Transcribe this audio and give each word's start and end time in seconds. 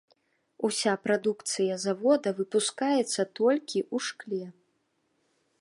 Уся 0.67 0.93
прадукцыя 1.03 1.77
завода 1.85 2.29
выпускаецца 2.41 3.21
толькі 3.41 3.79
ў 3.93 3.97
шкле. 4.11 4.45